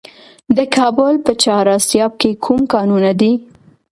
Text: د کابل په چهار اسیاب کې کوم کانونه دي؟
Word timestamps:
د 0.57 0.59
کابل 0.75 1.13
په 1.25 1.31
چهار 1.41 1.65
اسیاب 1.77 2.11
کې 2.21 2.31
کوم 2.45 2.59
کانونه 2.73 3.11
دي؟ 3.19 3.31